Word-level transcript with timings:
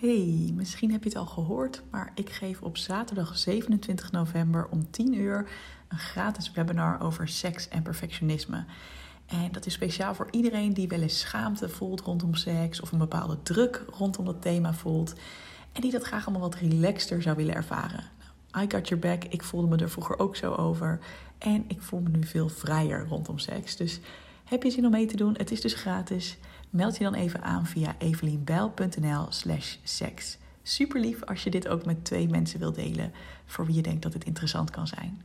Hey, 0.00 0.52
misschien 0.54 0.92
heb 0.92 1.02
je 1.02 1.08
het 1.08 1.18
al 1.18 1.26
gehoord, 1.26 1.82
maar 1.90 2.12
ik 2.14 2.30
geef 2.30 2.62
op 2.62 2.76
zaterdag 2.76 3.38
27 3.38 4.12
november 4.12 4.68
om 4.70 4.90
10 4.90 5.14
uur 5.14 5.50
een 5.88 5.98
gratis 5.98 6.52
webinar 6.52 7.00
over 7.02 7.28
seks 7.28 7.68
en 7.68 7.82
perfectionisme. 7.82 8.64
En 9.26 9.52
dat 9.52 9.66
is 9.66 9.72
speciaal 9.72 10.14
voor 10.14 10.28
iedereen 10.30 10.72
die 10.72 10.88
wel 10.88 11.00
eens 11.00 11.20
schaamte 11.20 11.68
voelt 11.68 12.00
rondom 12.00 12.34
seks 12.34 12.80
of 12.80 12.92
een 12.92 12.98
bepaalde 12.98 13.42
druk 13.42 13.84
rondom 13.98 14.24
dat 14.24 14.42
thema 14.42 14.74
voelt 14.74 15.14
en 15.72 15.80
die 15.80 15.90
dat 15.90 16.04
graag 16.04 16.26
allemaal 16.26 16.48
wat 16.50 16.60
relaxter 16.60 17.22
zou 17.22 17.36
willen 17.36 17.54
ervaren. 17.54 18.04
Nou, 18.52 18.66
I 18.66 18.70
got 18.70 18.88
your 18.88 19.02
back, 19.02 19.24
ik 19.24 19.42
voelde 19.42 19.68
me 19.68 19.76
er 19.76 19.90
vroeger 19.90 20.18
ook 20.18 20.36
zo 20.36 20.54
over 20.54 20.98
en 21.38 21.64
ik 21.68 21.82
voel 21.82 22.00
me 22.00 22.08
nu 22.08 22.24
veel 22.24 22.48
vrijer 22.48 23.06
rondom 23.08 23.38
seks. 23.38 23.76
Dus 23.76 24.00
heb 24.44 24.62
je 24.62 24.70
zin 24.70 24.84
om 24.84 24.90
mee 24.90 25.06
te 25.06 25.16
doen? 25.16 25.34
Het 25.36 25.50
is 25.50 25.60
dus 25.60 25.74
gratis. 25.74 26.38
Meld 26.70 26.96
je 26.96 27.04
dan 27.04 27.14
even 27.14 27.42
aan 27.42 27.66
via 27.66 27.94
evelienbijl.nl 27.98 29.26
slash 29.28 29.76
seks. 29.82 30.38
Super 30.62 31.00
lief 31.00 31.24
als 31.24 31.44
je 31.44 31.50
dit 31.50 31.68
ook 31.68 31.84
met 31.84 32.04
twee 32.04 32.28
mensen 32.28 32.58
wilt 32.58 32.74
delen 32.74 33.12
voor 33.44 33.66
wie 33.66 33.74
je 33.74 33.82
denkt 33.82 34.02
dat 34.02 34.12
het 34.12 34.24
interessant 34.24 34.70
kan 34.70 34.86
zijn. 34.86 35.22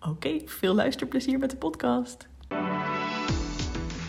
Oké, 0.00 0.40
veel 0.44 0.74
luisterplezier 0.74 1.38
met 1.38 1.50
de 1.50 1.56
podcast. 1.56 2.28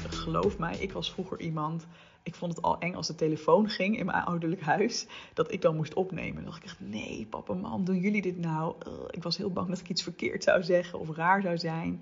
Geloof 0.09 0.57
mij, 0.57 0.77
ik 0.77 0.91
was 0.91 1.11
vroeger 1.11 1.39
iemand. 1.39 1.87
Ik 2.23 2.35
vond 2.35 2.55
het 2.55 2.63
al 2.63 2.79
eng 2.79 2.95
als 2.95 3.07
de 3.07 3.15
telefoon 3.15 3.69
ging 3.69 3.97
in 3.97 4.05
mijn 4.05 4.23
ouderlijk 4.23 4.61
huis. 4.61 5.07
Dat 5.33 5.51
ik 5.51 5.61
dan 5.61 5.75
moest 5.75 5.93
opnemen. 5.93 6.35
Dan 6.35 6.43
dacht 6.43 6.57
ik 6.57 6.63
echt, 6.63 6.79
nee, 6.79 7.27
papa, 7.29 7.53
mam, 7.53 7.85
doen 7.85 7.99
jullie 7.99 8.21
dit 8.21 8.37
nou? 8.37 8.75
ik 9.09 9.23
was 9.23 9.37
heel 9.37 9.51
bang 9.51 9.69
dat 9.69 9.79
ik 9.79 9.89
iets 9.89 10.03
verkeerd 10.03 10.43
zou 10.43 10.63
zeggen 10.63 10.99
of 10.99 11.15
raar 11.15 11.41
zou 11.41 11.57
zijn. 11.57 12.01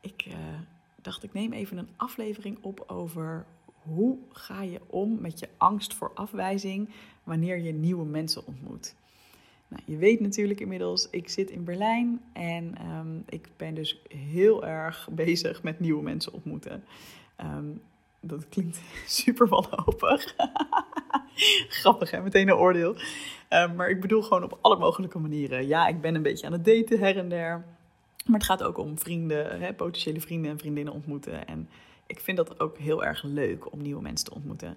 Ik 0.00 0.24
uh, 0.28 0.34
dacht, 1.02 1.22
ik 1.22 1.32
neem 1.32 1.52
even 1.52 1.78
een 1.78 1.88
aflevering 1.96 2.58
op 2.60 2.84
over 2.86 3.46
hoe 3.82 4.18
ga 4.32 4.62
je 4.62 4.80
om 4.86 5.20
met 5.20 5.38
je 5.38 5.48
angst 5.56 5.94
voor 5.94 6.10
afwijzing 6.14 6.88
wanneer 7.24 7.58
je 7.58 7.72
nieuwe 7.72 8.04
mensen 8.04 8.46
ontmoet. 8.46 8.94
Nou, 9.68 9.82
je 9.84 9.96
weet 9.96 10.20
natuurlijk 10.20 10.60
inmiddels, 10.60 11.10
ik 11.10 11.28
zit 11.28 11.50
in 11.50 11.64
Berlijn 11.64 12.20
en 12.32 12.74
um, 12.90 13.22
ik 13.28 13.48
ben 13.56 13.74
dus 13.74 14.02
heel 14.08 14.66
erg 14.66 15.08
bezig 15.12 15.62
met 15.62 15.80
nieuwe 15.80 16.02
mensen 16.02 16.32
ontmoeten. 16.32 16.84
Um, 17.40 17.80
dat 18.20 18.48
klinkt 18.48 18.80
super 19.06 19.48
wanhopig. 19.48 20.34
Grappig 21.80 22.10
hè, 22.10 22.20
meteen 22.20 22.48
een 22.48 22.54
oordeel. 22.54 22.96
Um, 23.50 23.74
maar 23.74 23.90
ik 23.90 24.00
bedoel 24.00 24.22
gewoon 24.22 24.44
op 24.44 24.58
alle 24.60 24.76
mogelijke 24.76 25.18
manieren. 25.18 25.66
Ja, 25.66 25.88
ik 25.88 26.00
ben 26.00 26.14
een 26.14 26.22
beetje 26.22 26.46
aan 26.46 26.52
het 26.52 26.64
daten 26.64 26.98
her 26.98 27.16
en 27.16 27.28
der. 27.28 27.64
Maar 28.30 28.38
het 28.38 28.48
gaat 28.48 28.62
ook 28.62 28.78
om 28.78 28.98
vrienden, 28.98 29.60
hè, 29.60 29.72
potentiële 29.74 30.20
vrienden 30.20 30.50
en 30.50 30.58
vriendinnen 30.58 30.94
ontmoeten. 30.94 31.46
En 31.46 31.68
ik 32.06 32.20
vind 32.20 32.36
dat 32.36 32.60
ook 32.60 32.78
heel 32.78 33.04
erg 33.04 33.22
leuk 33.22 33.72
om 33.72 33.82
nieuwe 33.82 34.02
mensen 34.02 34.26
te 34.26 34.34
ontmoeten. 34.34 34.76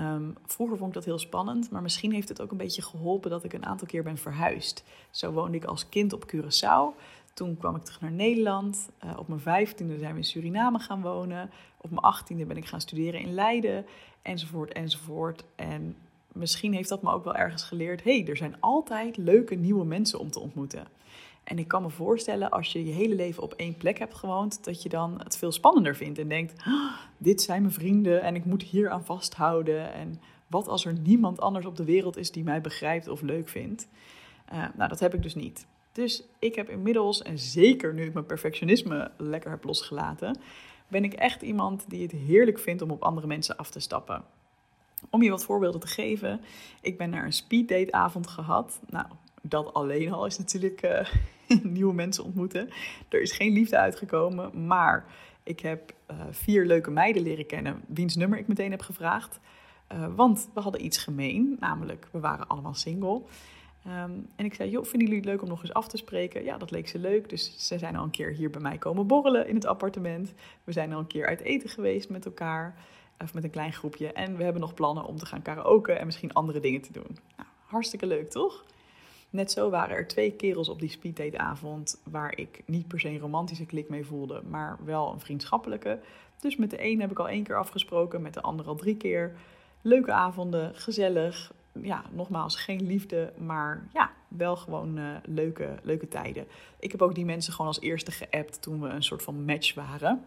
Um, 0.00 0.34
vroeger 0.46 0.76
vond 0.76 0.88
ik 0.88 0.94
dat 0.94 1.04
heel 1.04 1.18
spannend, 1.18 1.70
maar 1.70 1.82
misschien 1.82 2.12
heeft 2.12 2.28
het 2.28 2.40
ook 2.40 2.50
een 2.50 2.56
beetje 2.56 2.82
geholpen 2.82 3.30
dat 3.30 3.44
ik 3.44 3.52
een 3.52 3.66
aantal 3.66 3.86
keer 3.86 4.02
ben 4.02 4.18
verhuisd. 4.18 4.84
Zo 5.10 5.32
woonde 5.32 5.56
ik 5.56 5.64
als 5.64 5.88
kind 5.88 6.12
op 6.12 6.32
Curaçao. 6.34 7.00
Toen 7.34 7.56
kwam 7.56 7.76
ik 7.76 7.82
terug 7.82 8.00
naar 8.00 8.12
Nederland. 8.12 8.88
Uh, 9.04 9.10
op 9.18 9.28
mijn 9.28 9.40
vijftiende 9.40 9.98
zijn 9.98 10.12
we 10.12 10.18
in 10.18 10.24
Suriname 10.24 10.78
gaan 10.78 11.02
wonen. 11.02 11.50
Op 11.80 11.90
mijn 11.90 12.02
achttiende 12.02 12.44
ben 12.44 12.56
ik 12.56 12.66
gaan 12.66 12.80
studeren 12.80 13.20
in 13.20 13.34
Leiden, 13.34 13.86
enzovoort, 14.22 14.72
enzovoort. 14.72 15.44
En 15.54 15.96
misschien 16.32 16.72
heeft 16.72 16.88
dat 16.88 17.02
me 17.02 17.10
ook 17.10 17.24
wel 17.24 17.36
ergens 17.36 17.62
geleerd: 17.62 18.04
hey, 18.04 18.26
er 18.26 18.36
zijn 18.36 18.60
altijd 18.60 19.16
leuke 19.16 19.54
nieuwe 19.54 19.84
mensen 19.84 20.18
om 20.18 20.30
te 20.30 20.40
ontmoeten. 20.40 20.86
En 21.46 21.58
ik 21.58 21.68
kan 21.68 21.82
me 21.82 21.90
voorstellen, 21.90 22.50
als 22.50 22.72
je 22.72 22.84
je 22.84 22.92
hele 22.92 23.14
leven 23.14 23.42
op 23.42 23.52
één 23.52 23.76
plek 23.76 23.98
hebt 23.98 24.14
gewoond, 24.14 24.64
dat 24.64 24.82
je 24.82 24.88
dan 24.88 25.20
het 25.22 25.36
veel 25.36 25.52
spannender 25.52 25.96
vindt 25.96 26.18
en 26.18 26.28
denkt: 26.28 26.62
ah, 26.64 26.92
dit 27.18 27.42
zijn 27.42 27.62
mijn 27.62 27.74
vrienden 27.74 28.22
en 28.22 28.34
ik 28.34 28.44
moet 28.44 28.62
hier 28.62 28.90
aan 28.90 29.04
vasthouden. 29.04 29.92
En 29.92 30.20
wat 30.46 30.68
als 30.68 30.84
er 30.84 30.92
niemand 30.92 31.40
anders 31.40 31.66
op 31.66 31.76
de 31.76 31.84
wereld 31.84 32.16
is 32.16 32.32
die 32.32 32.44
mij 32.44 32.60
begrijpt 32.60 33.08
of 33.08 33.20
leuk 33.20 33.48
vindt? 33.48 33.88
Uh, 34.52 34.64
nou, 34.76 34.88
dat 34.88 35.00
heb 35.00 35.14
ik 35.14 35.22
dus 35.22 35.34
niet. 35.34 35.66
Dus 35.92 36.22
ik 36.38 36.54
heb 36.54 36.68
inmiddels, 36.68 37.22
en 37.22 37.38
zeker 37.38 37.94
nu 37.94 38.04
ik 38.04 38.12
mijn 38.12 38.26
perfectionisme 38.26 39.10
lekker 39.16 39.50
heb 39.50 39.64
losgelaten, 39.64 40.38
ben 40.88 41.04
ik 41.04 41.12
echt 41.12 41.42
iemand 41.42 41.84
die 41.88 42.02
het 42.02 42.12
heerlijk 42.12 42.58
vindt 42.58 42.82
om 42.82 42.90
op 42.90 43.02
andere 43.02 43.26
mensen 43.26 43.56
af 43.56 43.70
te 43.70 43.80
stappen. 43.80 44.24
Om 45.10 45.22
je 45.22 45.30
wat 45.30 45.44
voorbeelden 45.44 45.80
te 45.80 45.86
geven, 45.86 46.40
ik 46.80 46.98
ben 46.98 47.10
naar 47.10 47.24
een 47.24 47.32
speeddate 47.32 47.92
avond 47.92 48.26
gehad. 48.26 48.80
Nou, 48.88 49.06
dat 49.48 49.74
alleen 49.74 50.12
al 50.12 50.26
is 50.26 50.38
natuurlijk 50.38 50.82
uh, 50.82 51.60
nieuwe 51.74 51.94
mensen 51.94 52.24
ontmoeten. 52.24 52.68
Er 53.08 53.20
is 53.20 53.32
geen 53.32 53.52
liefde 53.52 53.78
uitgekomen, 53.78 54.66
maar 54.66 55.04
ik 55.42 55.60
heb 55.60 55.92
uh, 56.10 56.16
vier 56.30 56.66
leuke 56.66 56.90
meiden 56.90 57.22
leren 57.22 57.46
kennen, 57.46 57.82
wiens 57.86 58.16
nummer 58.16 58.38
ik 58.38 58.48
meteen 58.48 58.70
heb 58.70 58.82
gevraagd. 58.82 59.40
Uh, 59.92 60.06
want 60.14 60.48
we 60.54 60.60
hadden 60.60 60.84
iets 60.84 60.98
gemeen, 60.98 61.56
namelijk 61.60 62.08
we 62.10 62.20
waren 62.20 62.46
allemaal 62.46 62.74
single. 62.74 63.22
Um, 63.86 64.26
en 64.36 64.44
ik 64.44 64.54
zei, 64.54 64.70
joh, 64.70 64.84
vinden 64.84 65.08
jullie 65.08 65.22
het 65.22 65.28
leuk 65.28 65.42
om 65.42 65.48
nog 65.48 65.60
eens 65.60 65.72
af 65.72 65.88
te 65.88 65.96
spreken? 65.96 66.44
Ja, 66.44 66.58
dat 66.58 66.70
leek 66.70 66.88
ze 66.88 66.98
leuk. 66.98 67.28
Dus 67.28 67.66
ze 67.66 67.78
zijn 67.78 67.96
al 67.96 68.04
een 68.04 68.10
keer 68.10 68.32
hier 68.32 68.50
bij 68.50 68.60
mij 68.60 68.78
komen 68.78 69.06
borrelen 69.06 69.48
in 69.48 69.54
het 69.54 69.66
appartement. 69.66 70.32
We 70.64 70.72
zijn 70.72 70.92
al 70.92 70.98
een 70.98 71.06
keer 71.06 71.26
uit 71.26 71.40
eten 71.40 71.68
geweest 71.68 72.08
met 72.08 72.24
elkaar, 72.24 72.76
of 73.20 73.34
met 73.34 73.44
een 73.44 73.50
klein 73.50 73.72
groepje. 73.72 74.12
En 74.12 74.36
we 74.36 74.42
hebben 74.42 74.60
nog 74.60 74.74
plannen 74.74 75.04
om 75.04 75.16
te 75.16 75.26
gaan 75.26 75.42
karaoke 75.42 75.92
en 75.92 76.06
misschien 76.06 76.32
andere 76.32 76.60
dingen 76.60 76.80
te 76.80 76.92
doen. 76.92 77.18
Nou, 77.36 77.48
hartstikke 77.64 78.06
leuk, 78.06 78.30
toch? 78.30 78.64
Net 79.36 79.50
zo 79.50 79.70
waren 79.70 79.96
er 79.96 80.06
twee 80.06 80.32
kerels 80.32 80.68
op 80.68 80.80
die 80.80 80.88
speeddateavond 80.88 82.00
waar 82.04 82.38
ik 82.38 82.62
niet 82.66 82.88
per 82.88 83.00
se 83.00 83.08
een 83.08 83.18
romantische 83.18 83.66
klik 83.66 83.88
mee 83.88 84.06
voelde, 84.06 84.42
maar 84.48 84.78
wel 84.84 85.12
een 85.12 85.20
vriendschappelijke. 85.20 85.98
Dus 86.40 86.56
met 86.56 86.70
de 86.70 86.84
een 86.84 87.00
heb 87.00 87.10
ik 87.10 87.18
al 87.18 87.28
één 87.28 87.42
keer 87.42 87.56
afgesproken, 87.56 88.22
met 88.22 88.34
de 88.34 88.40
ander 88.40 88.66
al 88.66 88.74
drie 88.74 88.96
keer. 88.96 89.36
Leuke 89.82 90.12
avonden, 90.12 90.74
gezellig. 90.74 91.52
Ja, 91.82 92.04
nogmaals, 92.12 92.56
geen 92.56 92.86
liefde, 92.86 93.32
maar 93.38 93.88
ja, 93.92 94.10
wel 94.28 94.56
gewoon 94.56 94.98
uh, 94.98 95.16
leuke, 95.24 95.74
leuke 95.82 96.08
tijden. 96.08 96.46
Ik 96.78 96.92
heb 96.92 97.02
ook 97.02 97.14
die 97.14 97.24
mensen 97.24 97.52
gewoon 97.52 97.66
als 97.66 97.80
eerste 97.80 98.10
geappt 98.10 98.62
toen 98.62 98.80
we 98.80 98.88
een 98.88 99.02
soort 99.02 99.22
van 99.22 99.44
match 99.44 99.74
waren. 99.74 100.24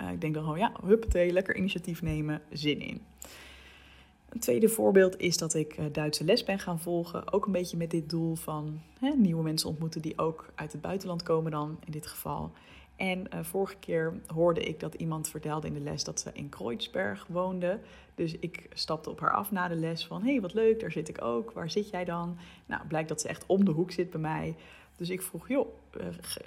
Uh, 0.00 0.10
ik 0.10 0.20
denk 0.20 0.34
dan 0.34 0.42
gewoon, 0.42 0.58
ja, 0.58 0.72
huppatee, 0.84 1.32
lekker 1.32 1.56
initiatief 1.56 2.02
nemen, 2.02 2.42
zin 2.50 2.80
in. 2.80 3.02
Een 4.30 4.40
tweede 4.40 4.68
voorbeeld 4.68 5.20
is 5.20 5.36
dat 5.36 5.54
ik 5.54 5.72
eh, 5.72 5.84
Duitse 5.92 6.24
les 6.24 6.44
ben 6.44 6.58
gaan 6.58 6.80
volgen. 6.80 7.32
Ook 7.32 7.46
een 7.46 7.52
beetje 7.52 7.76
met 7.76 7.90
dit 7.90 8.10
doel 8.10 8.34
van 8.34 8.80
hè, 9.00 9.10
nieuwe 9.16 9.42
mensen 9.42 9.68
ontmoeten 9.68 10.02
die 10.02 10.18
ook 10.18 10.52
uit 10.54 10.72
het 10.72 10.80
buitenland 10.80 11.22
komen 11.22 11.50
dan 11.50 11.78
in 11.84 11.92
dit 11.92 12.06
geval. 12.06 12.52
En 12.96 13.26
uh, 13.34 13.40
vorige 13.42 13.76
keer 13.76 14.20
hoorde 14.26 14.60
ik 14.60 14.80
dat 14.80 14.94
iemand 14.94 15.28
vertelde 15.28 15.66
in 15.66 15.74
de 15.74 15.80
les 15.80 16.04
dat 16.04 16.20
ze 16.20 16.30
in 16.32 16.48
Kreuzberg 16.48 17.26
woonde. 17.28 17.80
Dus 18.14 18.38
ik 18.38 18.66
stapte 18.72 19.10
op 19.10 19.20
haar 19.20 19.32
af 19.32 19.50
na 19.50 19.68
de 19.68 19.74
les 19.74 20.06
van... 20.06 20.22
hey, 20.22 20.40
wat 20.40 20.54
leuk, 20.54 20.80
daar 20.80 20.92
zit 20.92 21.08
ik 21.08 21.22
ook. 21.22 21.52
Waar 21.52 21.70
zit 21.70 21.90
jij 21.90 22.04
dan? 22.04 22.36
Nou, 22.66 22.86
blijkt 22.86 23.08
dat 23.08 23.20
ze 23.20 23.28
echt 23.28 23.46
om 23.46 23.64
de 23.64 23.70
hoek 23.70 23.90
zit 23.90 24.10
bij 24.10 24.20
mij. 24.20 24.56
Dus 24.96 25.10
ik 25.10 25.22
vroeg, 25.22 25.48
joh, 25.48 25.66
eh, 25.66 25.74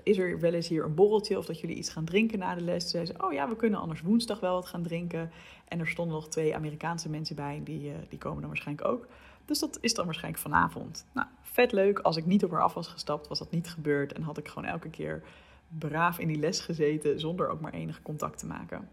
is 0.03 0.17
er 0.17 0.39
wel 0.39 0.53
eens 0.53 0.67
hier 0.67 0.83
een 0.83 0.95
borreltje 0.95 1.37
of 1.37 1.45
dat 1.45 1.59
jullie 1.59 1.75
iets 1.75 1.89
gaan 1.89 2.05
drinken 2.05 2.39
na 2.39 2.55
de 2.55 2.61
les? 2.61 2.89
Zei 2.89 3.05
ze, 3.05 3.13
oh 3.17 3.33
ja, 3.33 3.49
we 3.49 3.55
kunnen 3.55 3.79
anders 3.79 4.01
woensdag 4.01 4.39
wel 4.39 4.53
wat 4.53 4.65
gaan 4.65 4.83
drinken. 4.83 5.31
En 5.67 5.79
er 5.79 5.87
stonden 5.87 6.15
nog 6.15 6.27
twee 6.27 6.55
Amerikaanse 6.55 7.09
mensen 7.09 7.35
bij, 7.35 7.61
die, 7.63 7.89
uh, 7.89 7.95
die 8.09 8.19
komen 8.19 8.39
dan 8.39 8.49
waarschijnlijk 8.49 8.87
ook. 8.87 9.07
Dus 9.45 9.59
dat 9.59 9.77
is 9.81 9.93
dan 9.93 10.05
waarschijnlijk 10.05 10.43
vanavond. 10.43 11.05
Nou, 11.11 11.27
vet 11.41 11.71
leuk. 11.71 11.99
Als 11.99 12.17
ik 12.17 12.25
niet 12.25 12.43
op 12.43 12.51
haar 12.51 12.61
af 12.61 12.73
was 12.73 12.87
gestapt, 12.87 13.27
was 13.27 13.39
dat 13.39 13.51
niet 13.51 13.69
gebeurd. 13.69 14.13
En 14.13 14.21
had 14.21 14.37
ik 14.37 14.47
gewoon 14.47 14.69
elke 14.69 14.89
keer 14.89 15.23
braaf 15.77 16.19
in 16.19 16.27
die 16.27 16.39
les 16.39 16.59
gezeten, 16.59 17.19
zonder 17.19 17.49
ook 17.49 17.61
maar 17.61 17.73
enig 17.73 18.01
contact 18.01 18.37
te 18.39 18.45
maken. 18.45 18.89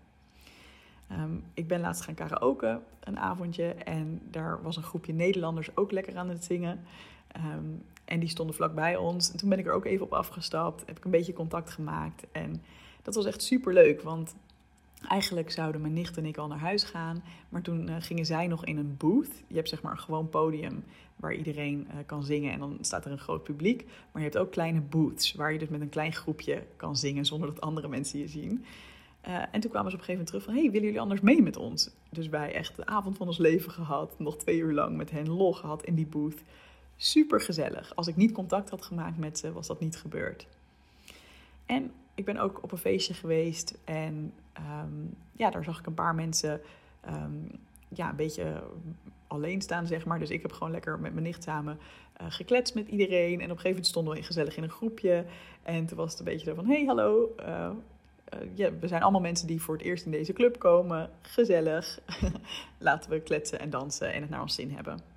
Um, 1.12 1.44
ik 1.54 1.68
ben 1.68 1.80
laatst 1.80 2.02
gaan 2.02 2.14
karaoke, 2.14 2.80
een 3.00 3.18
avondje. 3.18 3.64
En 3.74 4.20
daar 4.30 4.62
was 4.62 4.76
een 4.76 4.82
groepje 4.82 5.12
Nederlanders 5.12 5.76
ook 5.76 5.90
lekker 5.90 6.16
aan 6.16 6.28
het 6.28 6.44
zingen. 6.44 6.80
Um, 7.54 7.82
en 8.10 8.20
die 8.20 8.28
stonden 8.28 8.54
vlakbij 8.54 8.96
ons. 8.96 9.30
En 9.32 9.38
toen 9.38 9.48
ben 9.48 9.58
ik 9.58 9.66
er 9.66 9.72
ook 9.72 9.84
even 9.84 10.04
op 10.04 10.12
afgestapt. 10.12 10.82
Heb 10.86 10.96
ik 10.96 11.04
een 11.04 11.10
beetje 11.10 11.32
contact 11.32 11.70
gemaakt. 11.70 12.24
En 12.32 12.62
dat 13.02 13.14
was 13.14 13.24
echt 13.24 13.42
super 13.42 13.72
leuk. 13.72 14.02
Want 14.02 14.34
eigenlijk 15.08 15.50
zouden 15.50 15.80
mijn 15.80 15.92
nicht 15.92 16.16
en 16.16 16.26
ik 16.26 16.36
al 16.36 16.46
naar 16.46 16.58
huis 16.58 16.82
gaan. 16.82 17.22
Maar 17.48 17.62
toen 17.62 17.88
uh, 17.88 17.96
gingen 17.98 18.26
zij 18.26 18.46
nog 18.46 18.64
in 18.64 18.78
een 18.78 18.96
booth. 18.96 19.42
Je 19.46 19.54
hebt 19.54 19.68
zeg 19.68 19.82
maar 19.82 19.92
een 19.92 19.98
gewoon 19.98 20.28
podium 20.28 20.84
waar 21.16 21.34
iedereen 21.34 21.86
uh, 21.88 21.96
kan 22.06 22.24
zingen. 22.24 22.52
En 22.52 22.58
dan 22.58 22.78
staat 22.80 23.04
er 23.04 23.12
een 23.12 23.18
groot 23.18 23.42
publiek. 23.42 23.84
Maar 23.84 24.22
je 24.22 24.28
hebt 24.28 24.38
ook 24.38 24.50
kleine 24.50 24.80
booths. 24.80 25.34
Waar 25.34 25.52
je 25.52 25.58
dus 25.58 25.68
met 25.68 25.80
een 25.80 25.88
klein 25.88 26.12
groepje 26.12 26.62
kan 26.76 26.96
zingen 26.96 27.24
zonder 27.24 27.48
dat 27.48 27.60
andere 27.60 27.88
mensen 27.88 28.18
je 28.18 28.28
zien. 28.28 28.64
Uh, 29.28 29.42
en 29.52 29.60
toen 29.60 29.70
kwamen 29.70 29.90
ze 29.90 29.96
op 29.96 30.02
een 30.02 30.06
gegeven 30.06 30.12
moment 30.12 30.26
terug 30.26 30.44
van... 30.44 30.54
hey, 30.54 30.62
willen 30.62 30.86
jullie 30.86 31.00
anders 31.00 31.20
mee 31.20 31.42
met 31.42 31.56
ons? 31.56 31.90
Dus 32.10 32.28
wij 32.28 32.54
echt 32.54 32.76
de 32.76 32.86
avond 32.86 33.16
van 33.16 33.26
ons 33.26 33.38
leven 33.38 33.70
gehad. 33.70 34.14
Nog 34.18 34.36
twee 34.36 34.58
uur 34.58 34.72
lang 34.72 34.96
met 34.96 35.10
hen 35.10 35.28
lol 35.28 35.52
gehad 35.52 35.84
in 35.84 35.94
die 35.94 36.06
booth. 36.06 36.42
Super 37.02 37.40
gezellig. 37.40 37.96
Als 37.96 38.06
ik 38.06 38.16
niet 38.16 38.32
contact 38.32 38.70
had 38.70 38.84
gemaakt 38.84 39.18
met 39.18 39.38
ze, 39.38 39.52
was 39.52 39.66
dat 39.66 39.80
niet 39.80 39.96
gebeurd. 39.96 40.46
En 41.66 41.92
ik 42.14 42.24
ben 42.24 42.36
ook 42.36 42.62
op 42.62 42.72
een 42.72 42.78
feestje 42.78 43.14
geweest. 43.14 43.78
En 43.84 44.32
um, 44.58 45.16
ja, 45.32 45.50
daar 45.50 45.64
zag 45.64 45.78
ik 45.78 45.86
een 45.86 45.94
paar 45.94 46.14
mensen... 46.14 46.60
Um, 47.08 47.50
ja, 47.88 48.08
een 48.08 48.16
beetje 48.16 48.62
alleen 49.26 49.60
staan, 49.60 49.86
zeg 49.86 50.04
maar. 50.04 50.18
Dus 50.18 50.30
ik 50.30 50.42
heb 50.42 50.52
gewoon 50.52 50.70
lekker 50.70 50.98
met 50.98 51.12
mijn 51.12 51.24
nicht 51.24 51.42
samen 51.42 51.78
uh, 52.20 52.26
gekletst 52.28 52.74
met 52.74 52.88
iedereen. 52.88 53.32
En 53.32 53.34
op 53.34 53.40
een 53.40 53.46
gegeven 53.48 53.68
moment 53.68 53.86
stonden 53.86 54.14
we 54.14 54.22
gezellig 54.22 54.56
in 54.56 54.62
een 54.62 54.70
groepje. 54.70 55.24
En 55.62 55.86
toen 55.86 55.96
was 55.96 56.10
het 56.10 56.18
een 56.18 56.24
beetje 56.24 56.46
zo 56.46 56.54
van, 56.54 56.66
hey, 56.66 56.84
hallo. 56.84 57.34
Uh, 57.40 57.70
we 58.80 58.88
zijn 58.88 59.02
allemaal 59.02 59.20
mensen 59.20 59.46
die 59.46 59.62
voor 59.62 59.74
het 59.74 59.84
eerst 59.84 60.04
in 60.04 60.10
deze 60.10 60.32
club 60.32 60.58
komen. 60.58 61.10
Gezellig. 61.20 62.00
Laten 62.78 63.10
we 63.10 63.20
kletsen 63.20 63.60
en 63.60 63.70
dansen 63.70 64.12
en 64.12 64.20
het 64.20 64.30
naar 64.30 64.42
ons 64.42 64.54
zin 64.54 64.70
hebben. 64.70 65.09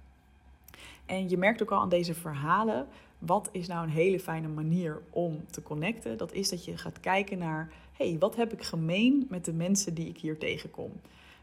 En 1.06 1.30
je 1.30 1.38
merkt 1.38 1.62
ook 1.62 1.72
al 1.72 1.80
aan 1.80 1.90
deze 1.90 2.14
verhalen, 2.14 2.88
wat 3.20 3.50
is 3.52 3.68
nou 3.68 3.84
een 3.84 3.94
hele 3.94 4.20
fijne 4.20 4.48
manier 4.48 5.02
om 5.10 5.46
te 5.50 5.62
connecten? 5.62 6.18
Dat 6.18 6.34
is 6.34 6.50
dat 6.50 6.66
je 6.66 6.78
gaat 6.78 7.00
kijken 7.00 7.38
naar, 7.38 7.72
hey, 7.92 8.16
wat 8.20 8.36
heb 8.36 8.54
ik 8.54 8.64
gemeen 8.64 9.26
met 9.30 9.46
de 9.46 9.54
mensen 9.54 9.94
die 9.94 10.08
ik 10.08 10.18
hier 10.18 10.38
tegenkom? 10.38 10.92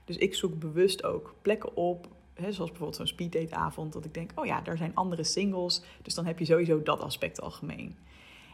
Dus 0.04 0.16
ik 0.16 0.34
zoek 0.34 0.58
bewust 0.58 1.04
ook 1.04 1.34
plekken 1.42 1.76
op, 1.76 2.08
zoals 2.36 2.56
bijvoorbeeld 2.56 2.96
zo'n 2.96 3.06
speeddateavond, 3.06 3.92
dat 3.92 4.04
ik 4.04 4.14
denk, 4.14 4.30
oh 4.34 4.46
ja, 4.46 4.60
daar 4.60 4.76
zijn 4.76 4.94
andere 4.94 5.24
singles, 5.24 5.82
dus 6.02 6.14
dan 6.14 6.26
heb 6.26 6.38
je 6.38 6.44
sowieso 6.44 6.82
dat 6.82 7.00
aspect 7.00 7.40
al 7.40 7.50
gemeen. 7.50 7.96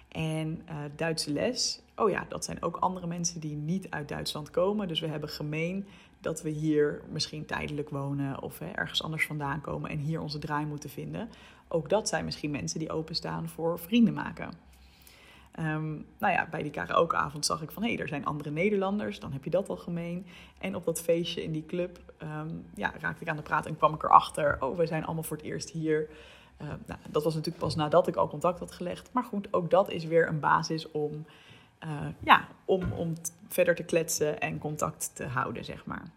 En 0.08 0.62
uh, 0.68 0.76
Duitse 0.96 1.32
les, 1.32 1.80
oh 1.96 2.10
ja, 2.10 2.26
dat 2.28 2.44
zijn 2.44 2.62
ook 2.62 2.76
andere 2.76 3.06
mensen 3.06 3.40
die 3.40 3.56
niet 3.56 3.90
uit 3.90 4.08
Duitsland 4.08 4.50
komen. 4.50 4.88
Dus 4.88 5.00
we 5.00 5.06
hebben 5.06 5.28
gemeen 5.28 5.86
dat 6.26 6.42
we 6.42 6.50
hier 6.50 7.02
misschien 7.10 7.46
tijdelijk 7.46 7.90
wonen 7.90 8.42
of 8.42 8.58
hè, 8.58 8.66
ergens 8.66 9.02
anders 9.02 9.26
vandaan 9.26 9.60
komen 9.60 9.90
en 9.90 9.98
hier 9.98 10.20
onze 10.20 10.38
draai 10.38 10.66
moeten 10.66 10.90
vinden. 10.90 11.28
Ook 11.68 11.88
dat 11.88 12.08
zijn 12.08 12.24
misschien 12.24 12.50
mensen 12.50 12.78
die 12.78 12.90
openstaan 12.90 13.48
voor 13.48 13.78
vrienden 13.78 14.14
maken. 14.14 14.50
Um, 15.58 16.06
nou 16.18 16.32
ja, 16.32 16.48
bij 16.50 16.62
die 16.62 16.70
karaokeavond 16.70 17.46
zag 17.46 17.62
ik 17.62 17.70
van 17.70 17.82
hé, 17.82 17.92
hey, 17.92 18.00
er 18.00 18.08
zijn 18.08 18.24
andere 18.24 18.50
Nederlanders, 18.50 19.20
dan 19.20 19.32
heb 19.32 19.44
je 19.44 19.50
dat 19.50 19.68
al 19.68 19.76
gemeen. 19.76 20.26
En 20.58 20.74
op 20.74 20.84
dat 20.84 21.02
feestje 21.02 21.42
in 21.42 21.52
die 21.52 21.66
club 21.66 21.98
um, 22.22 22.66
ja, 22.74 22.92
raakte 23.00 23.22
ik 23.22 23.28
aan 23.28 23.36
de 23.36 23.42
praat 23.42 23.66
en 23.66 23.76
kwam 23.76 23.94
ik 23.94 24.02
erachter, 24.02 24.56
oh, 24.60 24.76
we 24.76 24.86
zijn 24.86 25.04
allemaal 25.04 25.22
voor 25.22 25.36
het 25.36 25.46
eerst 25.46 25.70
hier. 25.70 26.08
Uh, 26.62 26.68
nou, 26.86 27.00
dat 27.10 27.24
was 27.24 27.34
natuurlijk 27.34 27.64
pas 27.64 27.74
nadat 27.74 28.08
ik 28.08 28.16
al 28.16 28.28
contact 28.28 28.58
had 28.58 28.72
gelegd. 28.72 29.12
Maar 29.12 29.24
goed, 29.24 29.52
ook 29.52 29.70
dat 29.70 29.90
is 29.90 30.04
weer 30.04 30.28
een 30.28 30.40
basis 30.40 30.90
om, 30.90 31.26
uh, 31.84 32.06
ja, 32.24 32.48
om, 32.64 32.92
om 32.92 33.12
verder 33.48 33.74
te 33.74 33.84
kletsen 33.84 34.40
en 34.40 34.58
contact 34.58 35.10
te 35.14 35.24
houden, 35.24 35.64
zeg 35.64 35.86
maar. 35.86 36.10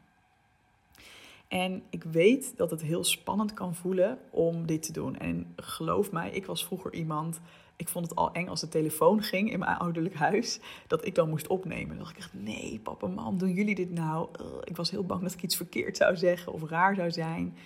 En 1.48 1.84
ik 1.90 2.04
weet 2.04 2.58
dat 2.58 2.72
het 2.72 2.82
heel 2.82 3.04
spannend 3.04 3.54
kan 3.54 3.76
voelen 3.76 4.18
om 4.30 4.66
dit 4.66 4.82
te 4.82 4.92
doen. 4.92 5.18
En 5.18 5.54
geloof 5.56 6.12
mij, 6.12 6.32
ik 6.32 6.46
was 6.46 6.66
vroeger 6.66 6.94
iemand. 6.94 7.40
Ik 7.76 7.88
vond 7.88 8.10
het 8.10 8.18
al 8.18 8.34
eng 8.34 8.48
als 8.48 8.60
de 8.60 8.68
telefoon 8.68 9.24
ging 9.24 9.52
in 9.52 9.60
mijn 9.60 9.78
ouderlijk 9.78 10.16
huis. 10.16 10.60
Dat 10.88 11.06
ik 11.06 11.16
dan 11.16 11.30
moest 11.30 11.48
opnemen. 11.48 11.88
Dan 11.88 11.98
dacht 11.98 12.12
ik 12.12 12.18
echt, 12.18 12.34
nee, 12.34 12.80
papa, 12.84 13.08
mam, 13.08 13.38
doen 13.38 13.54
jullie 13.54 13.76
dit 13.76 13.92
nou? 13.92 14.30
ik 14.64 14.76
was 14.76 14.92
heel 14.92 15.06
bang 15.06 15.22
dat 15.22 15.34
ik 15.34 15.44
iets 15.44 15.56
verkeerd 15.56 15.98
zou 15.98 16.18
zeggen 16.18 16.54
of 16.54 16.70
raar 16.70 16.96
zou 16.96 17.12
zijn. 17.12 17.58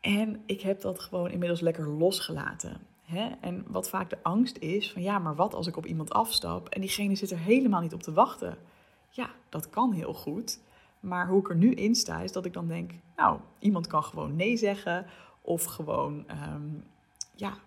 En 0.00 0.42
ik 0.46 0.60
heb 0.60 0.80
dat 0.80 1.00
gewoon 1.00 1.30
inmiddels 1.30 1.60
lekker 1.60 1.88
losgelaten. 1.88 2.80
Hè? 3.08 3.28
En 3.40 3.64
wat 3.66 3.88
vaak 3.88 4.10
de 4.10 4.18
angst 4.22 4.58
is, 4.58 4.92
van 4.92 5.02
ja, 5.02 5.18
maar 5.18 5.34
wat 5.34 5.54
als 5.54 5.66
ik 5.66 5.76
op 5.76 5.86
iemand 5.86 6.12
afstap 6.12 6.68
en 6.68 6.80
diegene 6.80 7.14
zit 7.14 7.30
er 7.30 7.38
helemaal 7.38 7.80
niet 7.80 7.94
op 7.94 8.02
te 8.02 8.12
wachten? 8.12 8.58
Ja, 9.08 9.30
dat 9.48 9.70
kan 9.70 9.92
heel 9.92 10.14
goed. 10.14 10.60
Maar 11.00 11.28
hoe 11.28 11.40
ik 11.40 11.48
er 11.48 11.56
nu 11.56 11.74
in 11.74 11.94
sta, 11.94 12.20
is 12.20 12.32
dat 12.32 12.44
ik 12.44 12.52
dan 12.52 12.68
denk, 12.68 12.92
nou, 13.16 13.40
iemand 13.58 13.86
kan 13.86 14.04
gewoon 14.04 14.36
nee 14.36 14.56
zeggen. 14.56 15.06
Of 15.40 15.64
gewoon, 15.64 16.24
um, 16.54 16.84
ja, 17.34 17.58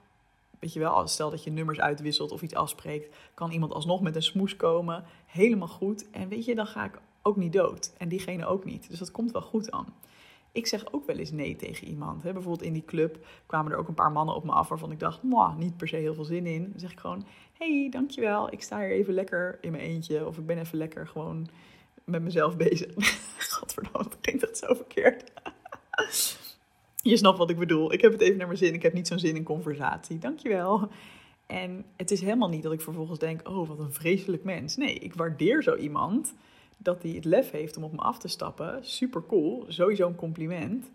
weet 0.59 0.73
je 0.73 0.79
wel, 0.79 1.07
stel 1.07 1.29
dat 1.29 1.43
je 1.43 1.51
nummers 1.51 1.79
uitwisselt 1.79 2.31
of 2.31 2.41
iets 2.41 2.55
afspreekt, 2.55 3.15
kan 3.33 3.51
iemand 3.51 3.73
alsnog 3.73 4.01
met 4.01 4.15
een 4.15 4.23
smoes 4.23 4.55
komen. 4.55 5.03
Helemaal 5.25 5.67
goed. 5.67 6.09
En 6.11 6.27
weet 6.27 6.45
je, 6.45 6.55
dan 6.55 6.67
ga 6.67 6.85
ik 6.85 6.99
ook 7.21 7.35
niet 7.35 7.53
dood. 7.53 7.93
En 7.97 8.09
diegene 8.09 8.45
ook 8.45 8.65
niet. 8.65 8.89
Dus 8.89 8.99
dat 8.99 9.11
komt 9.11 9.31
wel 9.31 9.41
goed 9.41 9.71
aan. 9.71 9.93
Ik 10.51 10.67
zeg 10.67 10.93
ook 10.93 11.05
wel 11.05 11.17
eens 11.17 11.31
nee 11.31 11.55
tegen 11.55 11.87
iemand. 11.87 12.21
Bijvoorbeeld 12.21 12.61
in 12.61 12.73
die 12.73 12.85
club 12.85 13.25
kwamen 13.45 13.71
er 13.71 13.77
ook 13.77 13.87
een 13.87 13.93
paar 13.93 14.11
mannen 14.11 14.35
op 14.35 14.43
me 14.43 14.51
af 14.51 14.69
waarvan 14.69 14.91
ik 14.91 14.99
dacht, 14.99 15.19
niet 15.57 15.77
per 15.77 15.87
se 15.87 15.95
heel 15.95 16.13
veel 16.13 16.23
zin 16.23 16.45
in. 16.45 16.61
Dan 16.69 16.79
zeg 16.79 16.91
ik 16.91 16.99
gewoon, 16.99 17.25
hey, 17.53 17.87
dankjewel, 17.91 18.53
ik 18.53 18.61
sta 18.61 18.79
hier 18.79 18.91
even 18.91 19.13
lekker 19.13 19.57
in 19.61 19.71
mijn 19.71 19.83
eentje. 19.83 20.27
Of 20.27 20.37
ik 20.37 20.45
ben 20.45 20.57
even 20.57 20.77
lekker 20.77 21.07
gewoon 21.07 21.47
met 22.03 22.21
mezelf 22.21 22.57
bezig. 22.57 22.93
Godverdomme, 23.53 24.09
dat 24.21 24.41
echt 24.41 24.57
zo 24.57 24.73
verkeerd. 24.73 25.31
Je 27.03 27.17
snapt 27.17 27.37
wat 27.37 27.49
ik 27.49 27.57
bedoel. 27.57 27.93
Ik 27.93 28.01
heb 28.01 28.11
het 28.11 28.21
even 28.21 28.37
naar 28.37 28.47
mijn 28.47 28.59
zin. 28.59 28.73
Ik 28.73 28.81
heb 28.81 28.93
niet 28.93 29.07
zo'n 29.07 29.19
zin 29.19 29.35
in 29.35 29.43
conversatie. 29.43 30.17
Dankjewel. 30.17 30.89
En 31.45 31.85
het 31.97 32.11
is 32.11 32.21
helemaal 32.21 32.49
niet 32.49 32.63
dat 32.63 32.73
ik 32.73 32.81
vervolgens 32.81 33.19
denk: 33.19 33.49
oh, 33.49 33.67
wat 33.67 33.79
een 33.79 33.93
vreselijk 33.93 34.43
mens. 34.43 34.75
Nee, 34.75 34.93
ik 34.93 35.13
waardeer 35.13 35.63
zo 35.63 35.75
iemand 35.75 36.33
dat 36.83 37.03
hij 37.03 37.11
het 37.11 37.25
lef 37.25 37.51
heeft 37.51 37.77
om 37.77 37.83
op 37.83 37.91
me 37.91 37.99
af 37.99 38.19
te 38.19 38.27
stappen. 38.27 38.79
Super 38.81 39.25
cool. 39.25 39.65
Sowieso 39.67 40.07
een 40.07 40.15
compliment. 40.15 40.91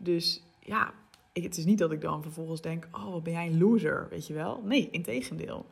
Dus 0.00 0.42
ja, 0.60 0.92
het 1.32 1.56
is 1.56 1.64
niet 1.64 1.78
dat 1.78 1.92
ik 1.92 2.00
dan 2.00 2.22
vervolgens 2.22 2.60
denk: 2.60 2.88
oh, 2.92 3.12
wat 3.12 3.22
ben 3.22 3.32
jij 3.32 3.46
een 3.46 3.58
loser, 3.58 4.06
weet 4.10 4.26
je 4.26 4.34
wel? 4.34 4.60
Nee, 4.64 4.90
integendeel. 4.90 5.66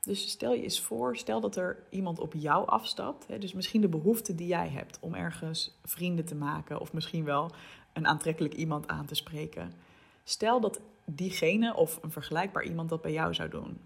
Dus 0.00 0.30
stel 0.30 0.54
je 0.54 0.62
eens 0.62 0.80
voor, 0.80 1.16
stel 1.16 1.40
dat 1.40 1.56
er 1.56 1.76
iemand 1.90 2.18
op 2.18 2.32
jou 2.32 2.66
afstapt. 2.66 3.26
Hè, 3.26 3.38
dus 3.38 3.52
misschien 3.52 3.80
de 3.80 3.88
behoefte 3.88 4.34
die 4.34 4.46
jij 4.46 4.68
hebt 4.68 4.98
om 5.00 5.14
ergens 5.14 5.78
vrienden 5.84 6.24
te 6.24 6.34
maken. 6.34 6.80
Of 6.80 6.92
misschien 6.92 7.24
wel 7.24 7.50
een 7.92 8.06
aantrekkelijk 8.06 8.54
iemand 8.54 8.88
aan 8.88 9.06
te 9.06 9.14
spreken. 9.14 9.72
Stel 10.24 10.60
dat 10.60 10.80
diegene 11.04 11.74
of 11.74 11.98
een 12.02 12.10
vergelijkbaar 12.10 12.64
iemand 12.64 12.88
dat 12.88 13.02
bij 13.02 13.12
jou 13.12 13.34
zou 13.34 13.48
doen. 13.48 13.78